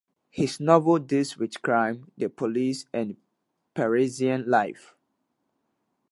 His 0.31 0.59
novels 0.59 1.01
deal 1.01 1.25
with 1.37 1.61
crime, 1.61 2.11
the 2.17 2.27
police, 2.27 2.87
and 2.91 3.17
Parisian 3.75 4.49
life. 4.49 4.95